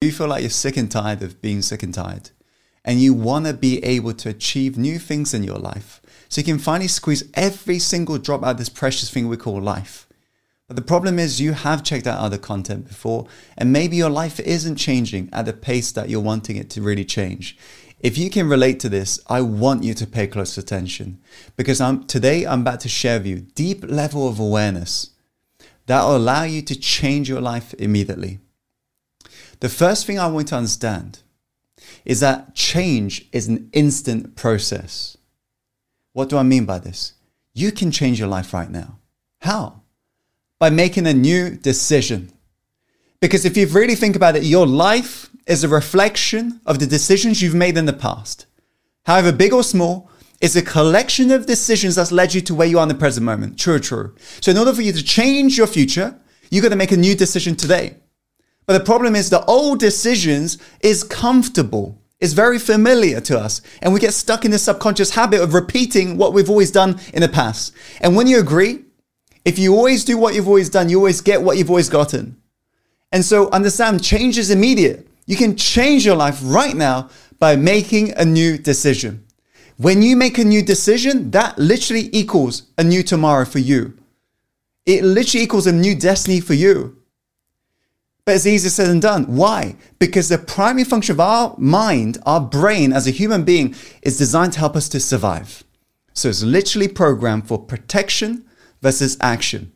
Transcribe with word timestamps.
You 0.00 0.12
feel 0.12 0.28
like 0.28 0.42
you're 0.42 0.50
sick 0.50 0.76
and 0.76 0.88
tired 0.88 1.22
of 1.22 1.42
being 1.42 1.60
sick 1.60 1.82
and 1.82 1.92
tired, 1.92 2.30
and 2.84 3.00
you 3.00 3.12
want 3.12 3.46
to 3.46 3.52
be 3.52 3.82
able 3.84 4.12
to 4.12 4.28
achieve 4.28 4.78
new 4.78 4.96
things 4.96 5.34
in 5.34 5.42
your 5.42 5.58
life 5.58 6.00
so 6.28 6.40
you 6.40 6.44
can 6.44 6.60
finally 6.60 6.86
squeeze 6.86 7.24
every 7.34 7.80
single 7.80 8.16
drop 8.16 8.44
out 8.44 8.52
of 8.52 8.58
this 8.58 8.68
precious 8.68 9.10
thing 9.10 9.26
we 9.26 9.36
call 9.36 9.60
life. 9.60 10.06
But 10.68 10.76
the 10.76 10.82
problem 10.82 11.18
is, 11.18 11.40
you 11.40 11.52
have 11.52 11.82
checked 11.82 12.06
out 12.06 12.20
other 12.20 12.38
content 12.38 12.86
before, 12.86 13.26
and 13.56 13.72
maybe 13.72 13.96
your 13.96 14.08
life 14.08 14.38
isn't 14.38 14.76
changing 14.76 15.30
at 15.32 15.46
the 15.46 15.52
pace 15.52 15.90
that 15.90 16.08
you're 16.08 16.20
wanting 16.20 16.54
it 16.54 16.70
to 16.70 16.82
really 16.82 17.04
change. 17.04 17.58
If 17.98 18.16
you 18.16 18.30
can 18.30 18.48
relate 18.48 18.78
to 18.80 18.88
this, 18.88 19.18
I 19.26 19.40
want 19.40 19.82
you 19.82 19.94
to 19.94 20.06
pay 20.06 20.28
close 20.28 20.56
attention 20.56 21.18
because 21.56 21.80
I'm, 21.80 22.04
today 22.04 22.46
I'm 22.46 22.60
about 22.60 22.78
to 22.80 22.88
share 22.88 23.18
with 23.18 23.26
you 23.26 23.40
deep 23.40 23.82
level 23.82 24.28
of 24.28 24.38
awareness 24.38 25.10
that 25.86 26.04
will 26.04 26.18
allow 26.18 26.44
you 26.44 26.62
to 26.62 26.78
change 26.78 27.28
your 27.28 27.40
life 27.40 27.74
immediately. 27.74 28.38
The 29.60 29.68
first 29.68 30.06
thing 30.06 30.18
I 30.18 30.28
want 30.28 30.48
to 30.48 30.56
understand 30.56 31.20
is 32.04 32.20
that 32.20 32.54
change 32.54 33.28
is 33.32 33.48
an 33.48 33.70
instant 33.72 34.36
process. 34.36 35.16
What 36.12 36.28
do 36.28 36.36
I 36.36 36.42
mean 36.42 36.64
by 36.64 36.78
this? 36.78 37.14
You 37.54 37.72
can 37.72 37.90
change 37.90 38.18
your 38.18 38.28
life 38.28 38.52
right 38.52 38.70
now. 38.70 38.98
How? 39.40 39.82
By 40.58 40.70
making 40.70 41.06
a 41.06 41.14
new 41.14 41.50
decision. 41.50 42.32
Because 43.20 43.44
if 43.44 43.56
you 43.56 43.66
really 43.66 43.94
think 43.94 44.16
about 44.16 44.36
it, 44.36 44.44
your 44.44 44.66
life 44.66 45.30
is 45.46 45.64
a 45.64 45.68
reflection 45.68 46.60
of 46.66 46.78
the 46.78 46.86
decisions 46.86 47.42
you've 47.42 47.54
made 47.54 47.76
in 47.76 47.86
the 47.86 47.92
past. 47.92 48.46
However 49.06 49.32
big 49.32 49.52
or 49.52 49.64
small, 49.64 50.10
it's 50.40 50.54
a 50.54 50.62
collection 50.62 51.32
of 51.32 51.46
decisions 51.46 51.96
that's 51.96 52.12
led 52.12 52.34
you 52.34 52.40
to 52.42 52.54
where 52.54 52.68
you 52.68 52.78
are 52.78 52.82
in 52.82 52.88
the 52.88 52.94
present 52.94 53.24
moment. 53.24 53.58
True, 53.58 53.80
true. 53.80 54.14
So 54.40 54.52
in 54.52 54.58
order 54.58 54.72
for 54.72 54.82
you 54.82 54.92
to 54.92 55.02
change 55.02 55.58
your 55.58 55.66
future, 55.66 56.16
you've 56.50 56.62
got 56.62 56.68
to 56.68 56.76
make 56.76 56.92
a 56.92 56.96
new 56.96 57.16
decision 57.16 57.56
today. 57.56 57.96
But 58.68 58.76
the 58.76 58.84
problem 58.84 59.16
is 59.16 59.30
the 59.30 59.42
old 59.46 59.78
decisions 59.78 60.58
is 60.82 61.02
comfortable. 61.02 62.02
It's 62.20 62.34
very 62.34 62.58
familiar 62.58 63.18
to 63.22 63.40
us. 63.40 63.62
And 63.80 63.94
we 63.94 63.98
get 63.98 64.12
stuck 64.12 64.44
in 64.44 64.50
this 64.50 64.64
subconscious 64.64 65.14
habit 65.14 65.40
of 65.40 65.54
repeating 65.54 66.18
what 66.18 66.34
we've 66.34 66.50
always 66.50 66.70
done 66.70 67.00
in 67.14 67.22
the 67.22 67.30
past. 67.30 67.72
And 68.02 68.14
when 68.14 68.26
you 68.26 68.38
agree, 68.38 68.84
if 69.46 69.58
you 69.58 69.74
always 69.74 70.04
do 70.04 70.18
what 70.18 70.34
you've 70.34 70.46
always 70.46 70.68
done, 70.68 70.90
you 70.90 70.98
always 70.98 71.22
get 71.22 71.40
what 71.40 71.56
you've 71.56 71.70
always 71.70 71.88
gotten. 71.88 72.36
And 73.10 73.24
so 73.24 73.48
understand 73.52 74.04
change 74.04 74.36
is 74.36 74.50
immediate. 74.50 75.08
You 75.24 75.36
can 75.36 75.56
change 75.56 76.04
your 76.04 76.16
life 76.16 76.38
right 76.42 76.76
now 76.76 77.08
by 77.38 77.56
making 77.56 78.12
a 78.18 78.24
new 78.26 78.58
decision. 78.58 79.24
When 79.78 80.02
you 80.02 80.14
make 80.14 80.36
a 80.36 80.44
new 80.44 80.60
decision, 80.60 81.30
that 81.30 81.58
literally 81.58 82.10
equals 82.12 82.64
a 82.76 82.84
new 82.84 83.02
tomorrow 83.02 83.46
for 83.46 83.60
you. 83.60 83.96
It 84.84 85.04
literally 85.04 85.44
equals 85.44 85.66
a 85.66 85.72
new 85.72 85.94
destiny 85.94 86.40
for 86.40 86.52
you. 86.52 86.97
But 88.28 88.34
it's 88.34 88.44
easier 88.44 88.68
said 88.68 88.88
than 88.88 89.00
done. 89.00 89.24
Why? 89.24 89.74
Because 89.98 90.28
the 90.28 90.36
primary 90.36 90.84
function 90.84 91.14
of 91.14 91.20
our 91.20 91.54
mind, 91.56 92.18
our 92.26 92.42
brain 92.42 92.92
as 92.92 93.06
a 93.06 93.10
human 93.10 93.42
being, 93.42 93.74
is 94.02 94.18
designed 94.18 94.52
to 94.52 94.58
help 94.58 94.76
us 94.76 94.86
to 94.90 95.00
survive. 95.00 95.64
So 96.12 96.28
it's 96.28 96.42
literally 96.42 96.88
programmed 96.88 97.48
for 97.48 97.58
protection 97.58 98.44
versus 98.82 99.16
action. 99.22 99.72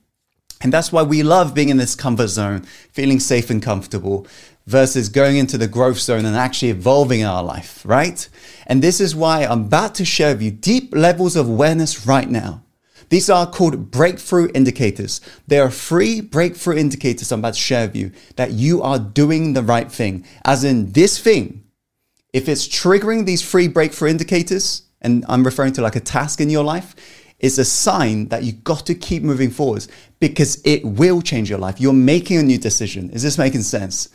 And 0.61 0.71
that's 0.71 0.93
why 0.93 1.03
we 1.03 1.23
love 1.23 1.55
being 1.55 1.71
in 1.71 1.79
this 1.79 1.95
comfort 1.95 2.27
zone, 2.27 2.67
feeling 2.93 3.21
safe 3.21 3.49
and 3.49 3.63
comfortable, 3.63 4.27
versus 4.67 5.09
going 5.09 5.39
into 5.39 5.57
the 5.57 5.67
growth 5.67 6.01
zone 6.01 6.27
and 6.27 6.37
actually 6.37 6.73
evolving 6.73 7.21
in 7.21 7.27
our 7.27 7.43
life, 7.43 7.81
right? 7.87 8.29
And 8.67 8.83
this 8.83 9.01
is 9.01 9.17
why 9.17 9.47
I'm 9.47 9.63
about 9.63 9.95
to 9.95 10.05
share 10.05 10.35
with 10.35 10.43
you 10.43 10.51
deep 10.51 10.95
levels 10.95 11.37
of 11.37 11.49
awareness 11.49 12.07
right 12.07 12.29
now 12.29 12.62
these 13.13 13.29
are 13.29 13.47
called 13.47 13.91
breakthrough 13.91 14.49
indicators. 14.55 15.21
They 15.47 15.59
are 15.59 15.71
free 15.71 16.23
breakthrough 16.23 16.79
indicators 16.79 17.31
I'm 17.31 17.41
about 17.41 17.53
to 17.53 17.61
share 17.61 17.87
with 17.87 17.95
you 17.95 18.11
that 18.37 18.53
you 18.53 18.81
are 18.81 18.99
doing 18.99 19.53
the 19.53 19.63
right 19.63 19.93
thing. 19.93 20.25
As 20.47 20.65
in 20.65 20.93
this 20.93 21.19
thing, 21.19 21.63
if 22.33 22.49
it's 22.49 22.67
triggering 22.67 23.27
these 23.27 23.43
free 23.43 23.69
breakthrough 23.69 24.09
indicators, 24.09 24.85
and 25.03 25.27
I'm 25.29 25.45
referring 25.45 25.75
to 25.75 25.83
like 25.83 25.95
a 25.95 26.01
task 26.01 26.41
in 26.41 26.49
your 26.49 26.65
life, 26.65 26.95
it's 27.39 27.59
a 27.59 27.67
sign 27.67 28.29
that 28.29 28.45
you've 28.45 28.65
got 28.65 28.87
to 28.87 28.95
keep 28.95 29.23
moving 29.23 29.51
forwards 29.51 29.89
because 30.19 30.63
it 30.65 30.83
will 30.83 31.21
change 31.21 31.51
your 31.51 31.59
life. 31.59 31.79
You're 31.83 31.93
making 31.93 32.39
a 32.39 32.43
new 32.43 32.57
decision. 32.57 33.11
Is 33.11 33.23
this 33.23 33.37
making 33.37 33.61
sense? 33.61 34.09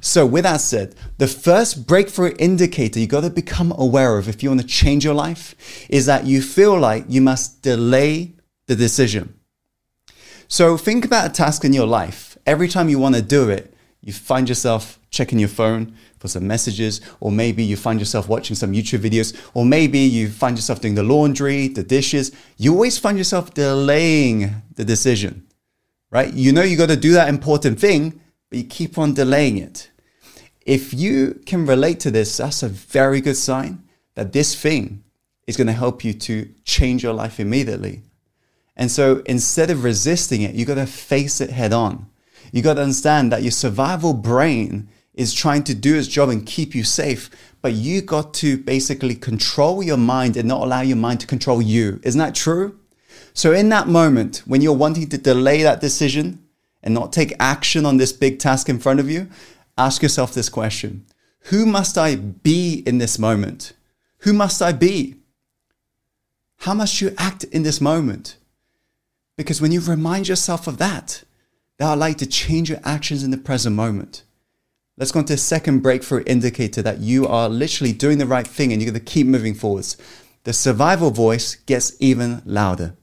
So, 0.00 0.26
with 0.26 0.44
that 0.44 0.60
said, 0.60 0.94
the 1.18 1.26
first 1.26 1.88
breakthrough 1.88 2.36
indicator 2.38 3.00
you've 3.00 3.08
got 3.08 3.22
to 3.22 3.30
become 3.30 3.72
aware 3.76 4.16
of 4.16 4.28
if 4.28 4.44
you 4.44 4.50
want 4.50 4.60
to 4.60 4.66
change 4.68 5.04
your 5.04 5.14
life 5.14 5.56
is 5.90 6.06
that 6.06 6.24
you 6.24 6.40
feel 6.40 6.78
like 6.78 7.06
you 7.08 7.20
must 7.20 7.60
delay 7.60 8.34
the 8.66 8.76
decision. 8.76 9.34
So 10.48 10.76
think 10.76 11.04
about 11.04 11.30
a 11.30 11.32
task 11.32 11.64
in 11.64 11.72
your 11.72 11.86
life. 11.86 12.36
Every 12.46 12.68
time 12.68 12.88
you 12.88 12.98
want 12.98 13.14
to 13.14 13.22
do 13.22 13.48
it, 13.48 13.74
you 14.00 14.12
find 14.12 14.48
yourself 14.48 14.98
checking 15.10 15.38
your 15.38 15.48
phone 15.48 15.96
for 16.18 16.28
some 16.28 16.46
messages, 16.46 17.00
or 17.20 17.32
maybe 17.32 17.64
you 17.64 17.76
find 17.76 17.98
yourself 17.98 18.28
watching 18.28 18.56
some 18.56 18.72
YouTube 18.72 19.00
videos, 19.00 19.34
or 19.54 19.64
maybe 19.64 19.98
you 19.98 20.28
find 20.28 20.56
yourself 20.58 20.80
doing 20.80 20.94
the 20.94 21.02
laundry, 21.02 21.68
the 21.68 21.82
dishes. 21.82 22.32
You 22.56 22.72
always 22.72 22.98
find 22.98 23.16
yourself 23.16 23.54
delaying 23.54 24.62
the 24.74 24.84
decision, 24.84 25.46
right? 26.10 26.32
You 26.32 26.52
know 26.52 26.62
you 26.62 26.76
got 26.76 26.88
to 26.88 26.96
do 26.96 27.12
that 27.12 27.28
important 27.28 27.80
thing, 27.80 28.20
but 28.50 28.58
you 28.58 28.64
keep 28.64 28.98
on 28.98 29.14
delaying 29.14 29.58
it. 29.58 29.90
If 30.66 30.92
you 30.92 31.40
can 31.46 31.66
relate 31.66 32.00
to 32.00 32.10
this, 32.10 32.36
that's 32.36 32.62
a 32.62 32.68
very 32.68 33.20
good 33.20 33.36
sign 33.36 33.84
that 34.14 34.32
this 34.32 34.54
thing 34.54 35.04
is 35.46 35.56
going 35.56 35.66
to 35.66 35.72
help 35.72 36.04
you 36.04 36.14
to 36.14 36.48
change 36.64 37.02
your 37.02 37.12
life 37.12 37.38
immediately. 37.38 38.02
And 38.76 38.90
so 38.90 39.22
instead 39.26 39.70
of 39.70 39.84
resisting 39.84 40.42
it, 40.42 40.54
you 40.54 40.64
got 40.64 40.74
to 40.74 40.86
face 40.86 41.40
it 41.40 41.50
head 41.50 41.72
on. 41.72 42.06
You 42.52 42.62
got 42.62 42.74
to 42.74 42.82
understand 42.82 43.32
that 43.32 43.42
your 43.42 43.50
survival 43.50 44.14
brain 44.14 44.88
is 45.14 45.32
trying 45.32 45.62
to 45.64 45.74
do 45.74 45.96
its 45.96 46.08
job 46.08 46.28
and 46.28 46.44
keep 46.44 46.74
you 46.74 46.82
safe, 46.82 47.30
but 47.62 47.72
you 47.72 48.02
got 48.02 48.34
to 48.34 48.56
basically 48.58 49.14
control 49.14 49.82
your 49.82 49.96
mind 49.96 50.36
and 50.36 50.48
not 50.48 50.62
allow 50.62 50.80
your 50.80 50.96
mind 50.96 51.20
to 51.20 51.26
control 51.26 51.62
you. 51.62 52.00
Isn't 52.02 52.18
that 52.18 52.34
true? 52.34 52.78
So 53.32 53.52
in 53.52 53.68
that 53.70 53.88
moment, 53.88 54.42
when 54.46 54.60
you're 54.60 54.72
wanting 54.72 55.08
to 55.08 55.18
delay 55.18 55.62
that 55.62 55.80
decision 55.80 56.44
and 56.82 56.94
not 56.94 57.12
take 57.12 57.34
action 57.38 57.86
on 57.86 57.96
this 57.96 58.12
big 58.12 58.38
task 58.38 58.68
in 58.68 58.78
front 58.78 59.00
of 59.00 59.08
you, 59.08 59.28
ask 59.78 60.02
yourself 60.02 60.34
this 60.34 60.48
question. 60.48 61.06
Who 61.48 61.66
must 61.66 61.96
I 61.96 62.16
be 62.16 62.82
in 62.86 62.98
this 62.98 63.18
moment? 63.18 63.72
Who 64.18 64.32
must 64.32 64.62
I 64.62 64.72
be? 64.72 65.16
How 66.58 66.74
must 66.74 67.00
you 67.00 67.14
act 67.18 67.44
in 67.44 67.62
this 67.62 67.80
moment? 67.80 68.36
Because 69.36 69.60
when 69.60 69.72
you 69.72 69.80
remind 69.80 70.28
yourself 70.28 70.66
of 70.66 70.78
that, 70.78 71.24
that 71.78 71.86
will 71.86 71.94
allow 71.94 72.06
you 72.06 72.14
to 72.14 72.26
change 72.26 72.70
your 72.70 72.80
actions 72.84 73.22
in 73.22 73.30
the 73.30 73.36
present 73.36 73.74
moment. 73.74 74.22
Let's 74.96 75.10
go 75.10 75.18
on 75.18 75.24
to 75.26 75.32
the 75.32 75.38
second 75.38 75.80
breakthrough 75.80 76.22
indicator 76.24 76.80
that 76.82 77.00
you 77.00 77.26
are 77.26 77.48
literally 77.48 77.92
doing 77.92 78.18
the 78.18 78.26
right 78.26 78.46
thing 78.46 78.72
and 78.72 78.80
you're 78.80 78.92
going 78.92 79.04
to 79.04 79.12
keep 79.12 79.26
moving 79.26 79.54
forwards. 79.54 79.96
The 80.44 80.52
survival 80.52 81.10
voice 81.10 81.56
gets 81.56 81.96
even 81.98 82.42
louder. 82.44 82.94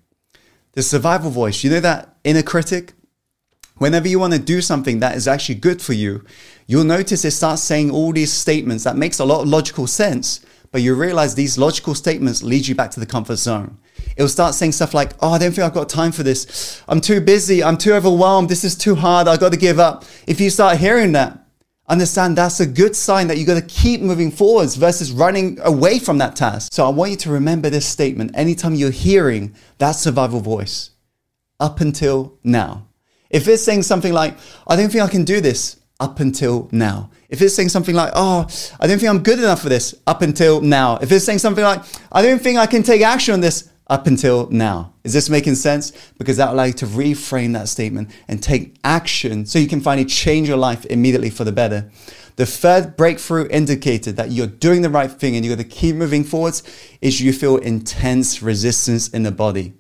The 0.72 0.84
survival 0.84 1.32
voice, 1.32 1.64
you 1.64 1.70
know 1.70 1.82
that 1.82 2.16
inner 2.24 2.44
critic? 2.44 2.94
Whenever 3.78 4.08
you 4.08 4.20
want 4.20 4.32
to 4.34 4.40
do 4.40 4.62
something 4.62 5.00
that 5.00 5.18
is 5.18 5.28
actually 5.28 5.56
good 5.56 5.82
for 5.82 5.94
you, 5.94 6.24
you'll 6.66 6.86
notice 6.86 7.26
it 7.26 7.32
starts 7.32 7.64
saying 7.64 7.92
all 7.92 8.14
these 8.14 8.32
statements 8.32 8.86
that 8.86 8.96
makes 8.96 9.20
a 9.20 9.26
lot 9.26 9.42
of 9.42 9.50
logical 9.50 9.88
sense, 9.88 10.40
but 10.72 10.82
you 10.82 10.96
realize 10.96 11.36
these 11.36 11.58
logical 11.58 11.94
statements 11.94 12.42
lead 12.42 12.68
you 12.68 12.76
back 12.76 12.92
to 12.92 13.00
the 13.00 13.06
comfort 13.06 13.36
zone. 13.36 13.78
It'll 14.16 14.30
start 14.30 14.56
saying 14.56 14.72
stuff 14.72 14.94
like, 14.94 15.12
Oh, 15.20 15.32
I 15.32 15.38
don't 15.38 15.52
think 15.52 15.66
I've 15.66 15.74
got 15.74 15.90
time 15.90 16.12
for 16.12 16.24
this. 16.24 16.82
I'm 16.88 17.02
too 17.02 17.20
busy. 17.22 17.64
I'm 17.64 17.78
too 17.78 17.94
overwhelmed. 17.94 18.50
This 18.50 18.64
is 18.64 18.76
too 18.76 18.96
hard. 18.96 19.28
I've 19.28 19.40
got 19.40 19.52
to 19.52 19.58
give 19.58 19.80
up. 19.80 20.06
If 20.28 20.40
you 20.40 20.50
start 20.50 20.78
hearing 20.78 21.12
that, 21.12 21.38
understand 21.90 22.38
that's 22.38 22.62
a 22.62 22.66
good 22.66 22.96
sign 22.96 23.28
that 23.28 23.38
you've 23.38 23.48
got 23.48 23.56
to 23.56 23.68
keep 23.68 24.00
moving 24.02 24.32
forwards 24.32 24.76
versus 24.76 25.12
running 25.12 25.60
away 25.62 26.00
from 26.00 26.20
that 26.20 26.38
task. 26.38 26.72
So 26.74 26.86
I 26.86 26.90
want 26.90 27.12
you 27.12 27.18
to 27.18 27.32
remember 27.32 27.70
this 27.70 27.86
statement 27.86 28.32
anytime 28.34 28.76
you're 28.76 28.92
hearing 28.92 29.54
that 29.80 29.92
survival 29.92 30.40
voice 30.40 30.92
up 31.60 31.82
until 31.82 32.40
now. 32.44 32.88
If 33.30 33.48
it's 33.48 33.64
saying 33.64 33.84
something 33.84 34.14
like, 34.14 34.38
I 34.68 34.76
don't 34.78 34.90
think 34.90 35.04
I 35.04 35.10
can 35.10 35.26
do 35.26 35.42
this 35.42 35.81
up 36.02 36.20
until 36.20 36.68
now. 36.72 37.12
If 37.30 37.42
it's 37.42 37.56
saying 37.56 37.70
something 37.70 37.96
like, 37.96 38.12
oh, 38.16 38.48
I 38.80 38.88
don't 38.88 38.98
think 39.00 39.10
I'm 39.10 39.24
good 39.24 39.40
enough 39.40 39.62
for 39.62 39.70
this 39.70 39.96
up 40.08 40.22
until 40.22 40.60
now. 40.60 40.98
If 40.98 41.12
it's 41.12 41.24
saying 41.24 41.40
something 41.40 41.64
like, 41.64 41.82
I 42.12 42.22
don't 42.22 42.42
think 42.42 42.58
I 42.58 42.66
can 42.66 42.84
take 42.84 43.02
action 43.02 43.34
on 43.34 43.40
this 43.40 43.70
up 43.88 44.08
until 44.08 44.50
now. 44.50 44.94
Is 45.04 45.14
this 45.14 45.30
making 45.30 45.56
sense? 45.56 45.92
Because 46.18 46.38
that 46.38 46.48
will 46.48 46.56
allow 46.56 46.64
you 46.64 46.74
to 46.74 46.86
reframe 46.88 47.54
that 47.54 47.70
statement 47.70 48.10
and 48.28 48.42
take 48.42 48.76
action 48.84 49.46
so 49.46 49.60
you 49.60 49.68
can 49.68 49.82
finally 49.82 50.06
change 50.06 50.48
your 50.48 50.58
life 50.58 50.86
immediately 50.86 51.30
for 51.30 51.44
the 51.44 51.52
better. 51.52 51.92
The 52.38 52.46
third 52.46 52.96
breakthrough 52.98 53.48
indicator 53.50 54.12
that 54.14 54.32
you're 54.32 54.48
doing 54.48 54.82
the 54.82 54.90
right 54.90 55.12
thing 55.12 55.36
and 55.36 55.46
you're 55.46 55.56
going 55.56 55.70
to 55.70 55.76
keep 55.76 55.96
moving 55.96 56.24
forwards 56.24 56.64
is 57.02 57.22
you 57.22 57.34
feel 57.34 57.58
intense 57.58 58.42
resistance 58.42 59.10
in 59.10 59.24
the 59.24 59.32
body. 59.32 59.74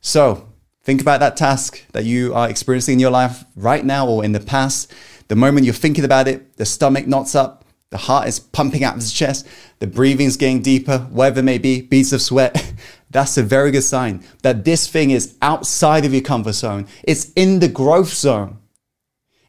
So 0.00 0.48
think 0.88 1.02
about 1.02 1.20
that 1.20 1.36
task 1.36 1.84
that 1.92 2.06
you 2.06 2.32
are 2.32 2.48
experiencing 2.48 2.94
in 2.94 2.98
your 2.98 3.10
life 3.10 3.44
right 3.54 3.84
now 3.84 4.08
or 4.08 4.24
in 4.24 4.32
the 4.32 4.40
past. 4.40 4.90
The 5.28 5.36
moment 5.36 5.66
you're 5.66 5.74
thinking 5.74 6.02
about 6.02 6.26
it, 6.26 6.56
the 6.56 6.64
stomach 6.64 7.06
knots 7.06 7.34
up, 7.34 7.66
the 7.90 7.98
heart 7.98 8.26
is 8.26 8.40
pumping 8.40 8.84
out 8.84 8.96
of 8.96 9.02
the 9.02 9.10
chest, 9.10 9.46
the 9.80 9.86
breathing's 9.86 10.38
getting 10.38 10.62
deeper, 10.62 11.00
whatever 11.10 11.42
may 11.42 11.58
be, 11.58 11.82
beads 11.82 12.14
of 12.14 12.22
sweat. 12.22 12.72
That's 13.10 13.36
a 13.36 13.42
very 13.42 13.70
good 13.70 13.82
sign 13.82 14.24
that 14.40 14.64
this 14.64 14.88
thing 14.88 15.10
is 15.10 15.36
outside 15.42 16.06
of 16.06 16.14
your 16.14 16.22
comfort 16.22 16.54
zone. 16.54 16.86
It's 17.04 17.32
in 17.34 17.58
the 17.58 17.68
growth 17.68 18.14
zone. 18.14 18.56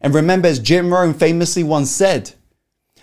And 0.01 0.13
remember, 0.13 0.49
as 0.49 0.59
Jim 0.59 0.93
Rohn 0.93 1.13
famously 1.13 1.63
once 1.63 1.89
said, 1.89 2.33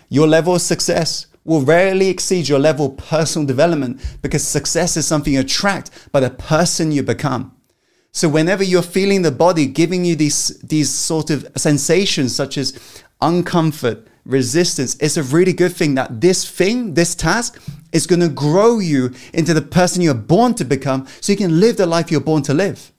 your 0.09 0.27
level 0.27 0.53
of 0.53 0.61
success 0.61 1.25
will 1.43 1.61
rarely 1.61 2.09
exceed 2.09 2.47
your 2.47 2.59
level 2.59 2.85
of 2.85 2.97
personal 2.97 3.47
development 3.47 3.99
because 4.21 4.43
success 4.43 4.95
is 4.95 5.07
something 5.07 5.33
you 5.33 5.39
attract 5.39 5.89
by 6.11 6.19
the 6.19 6.29
person 6.29 6.91
you 6.91 7.01
become. 7.01 7.56
So 8.17 8.27
whenever 8.27 8.63
you're 8.63 8.81
feeling 8.81 9.21
the 9.21 9.31
body 9.31 9.67
giving 9.67 10.03
you 10.03 10.15
these, 10.15 10.57
these 10.61 10.89
sort 10.89 11.29
of 11.29 11.47
sensations 11.55 12.35
such 12.35 12.57
as 12.57 12.73
uncomfort, 13.21 14.07
resistance, 14.25 14.97
it's 14.99 15.17
a 15.17 15.21
really 15.21 15.53
good 15.53 15.71
thing 15.73 15.93
that 15.93 16.19
this 16.19 16.49
thing, 16.49 16.95
this 16.95 17.13
task, 17.13 17.61
is 17.91 18.07
going 18.07 18.21
to 18.21 18.29
grow 18.29 18.79
you 18.79 19.13
into 19.35 19.53
the 19.53 19.61
person 19.61 20.01
you're 20.01 20.15
born 20.15 20.55
to 20.55 20.65
become 20.65 21.05
so 21.21 21.31
you 21.31 21.37
can 21.37 21.59
live 21.59 21.77
the 21.77 21.85
life 21.85 22.09
you're 22.09 22.19
born 22.19 22.41
to 22.41 22.55
live. 22.55 22.91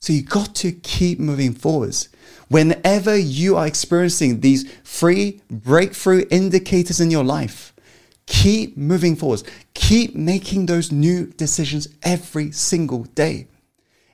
So 0.00 0.14
you 0.14 0.22
got 0.22 0.54
to 0.54 0.72
keep 0.72 1.18
moving 1.18 1.52
forwards. 1.52 2.08
Whenever 2.48 3.14
you 3.14 3.58
are 3.58 3.66
experiencing 3.66 4.40
these 4.40 4.72
free 4.84 5.42
breakthrough 5.50 6.24
indicators 6.30 6.98
in 6.98 7.10
your 7.10 7.24
life, 7.24 7.74
keep 8.24 8.74
moving 8.78 9.16
forwards. 9.16 9.44
Keep 9.74 10.14
making 10.14 10.64
those 10.64 10.90
new 10.90 11.26
decisions 11.26 11.88
every 12.02 12.52
single 12.52 13.04
day. 13.04 13.48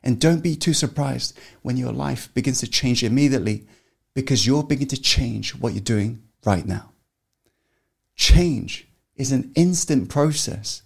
And 0.02 0.20
don't 0.20 0.42
be 0.42 0.56
too 0.56 0.74
surprised 0.74 1.38
when 1.62 1.76
your 1.76 1.92
life 1.92 2.32
begins 2.34 2.60
to 2.60 2.66
change 2.68 3.04
immediately 3.04 3.66
because 4.14 4.46
you're 4.46 4.64
beginning 4.64 4.88
to 4.88 5.00
change 5.00 5.54
what 5.54 5.72
you're 5.72 5.80
doing 5.80 6.22
right 6.44 6.66
now. 6.66 6.90
Change 8.16 8.88
is 9.16 9.32
an 9.32 9.52
instant 9.54 10.08
process 10.08 10.82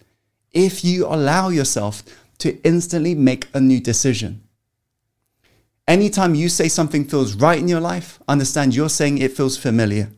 if 0.53 0.85
you 0.85 1.07
allow 1.07 1.49
yourself 1.49 2.03
to 2.39 2.61
instantly 2.63 3.15
make 3.15 3.49
a 3.55 3.61
new 3.61 3.81
decision. 3.81 4.43
Anytime 5.89 6.35
you 6.35 6.49
say 6.49 6.69
something 6.69 7.05
feels 7.05 7.35
right 7.35 7.59
in 7.59 7.69
your 7.69 7.81
life, 7.81 8.19
understand 8.27 8.75
you're 8.75 8.89
saying 8.89 9.19
it 9.19 9.37
feels 9.37 9.57
familiar. 9.57 10.11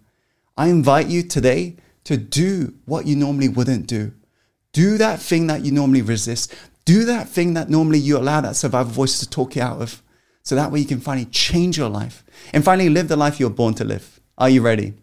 I 0.56 0.68
invite 0.68 1.08
you 1.08 1.22
today 1.22 1.76
to 2.04 2.16
do 2.16 2.74
what 2.86 3.06
you 3.06 3.14
normally 3.14 3.48
wouldn't 3.48 3.86
do. 3.86 4.12
Do 4.72 4.98
that 4.98 5.20
thing 5.20 5.46
that 5.48 5.64
you 5.64 5.72
normally 5.72 6.02
resist. 6.02 6.54
Do 6.88 7.04
that 7.04 7.28
thing 7.28 7.52
that 7.52 7.68
normally 7.68 7.98
you 7.98 8.16
allow 8.16 8.40
that 8.40 8.56
survival 8.56 8.90
voice 8.90 9.18
to 9.18 9.28
talk 9.28 9.56
you 9.56 9.60
out 9.60 9.82
of. 9.82 10.02
So 10.42 10.54
that 10.54 10.72
way 10.72 10.80
you 10.80 10.86
can 10.86 11.00
finally 11.00 11.26
change 11.26 11.76
your 11.76 11.90
life 11.90 12.24
and 12.54 12.64
finally 12.64 12.88
live 12.88 13.08
the 13.08 13.14
life 13.14 13.38
you're 13.38 13.50
born 13.50 13.74
to 13.74 13.84
live. 13.84 14.18
Are 14.38 14.48
you 14.48 14.62
ready? 14.62 14.94